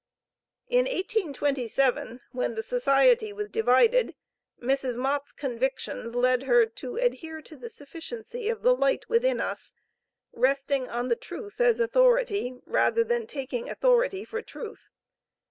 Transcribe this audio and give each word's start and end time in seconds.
In 0.67 0.85
1827 0.85 2.21
when 2.31 2.55
the 2.55 2.63
Society 2.63 3.31
was 3.31 3.51
divided 3.51 4.15
Mrs. 4.59 4.97
Mott's 4.97 5.31
convictions 5.31 6.15
led 6.15 6.41
her 6.41 6.65
"to 6.65 6.95
adhere 6.95 7.39
to 7.43 7.55
the 7.55 7.69
sufficiency 7.69 8.49
of 8.49 8.63
the 8.63 8.75
light 8.75 9.07
within 9.09 9.39
us, 9.39 9.73
resting 10.33 10.89
on 10.89 11.09
the 11.09 11.15
truth 11.15 11.61
as 11.61 11.79
authority, 11.79 12.55
rather 12.65 13.03
than 13.03 13.27
'taking 13.27 13.69
authority 13.69 14.25
for 14.25 14.41
truth.'" 14.41 14.89